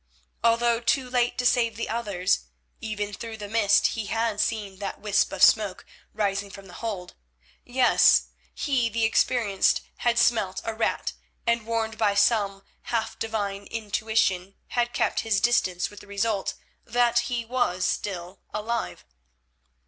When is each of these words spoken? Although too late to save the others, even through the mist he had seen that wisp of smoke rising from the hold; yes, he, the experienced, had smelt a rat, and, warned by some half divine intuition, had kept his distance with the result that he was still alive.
Although 0.43 0.79
too 0.81 1.07
late 1.11 1.37
to 1.37 1.45
save 1.45 1.75
the 1.75 1.87
others, 1.87 2.45
even 2.79 3.13
through 3.13 3.37
the 3.37 3.47
mist 3.47 3.85
he 3.93 4.07
had 4.07 4.41
seen 4.41 4.79
that 4.79 4.99
wisp 4.99 5.31
of 5.31 5.43
smoke 5.43 5.85
rising 6.11 6.49
from 6.49 6.65
the 6.65 6.73
hold; 6.81 7.13
yes, 7.63 8.29
he, 8.55 8.89
the 8.89 9.03
experienced, 9.03 9.81
had 9.97 10.17
smelt 10.17 10.59
a 10.63 10.73
rat, 10.73 11.13
and, 11.45 11.67
warned 11.67 11.99
by 11.99 12.15
some 12.15 12.63
half 12.89 13.19
divine 13.19 13.65
intuition, 13.67 14.55
had 14.69 14.91
kept 14.91 15.19
his 15.19 15.39
distance 15.39 15.91
with 15.91 15.99
the 15.99 16.07
result 16.07 16.55
that 16.83 17.19
he 17.29 17.45
was 17.45 17.85
still 17.85 18.41
alive. 18.51 19.05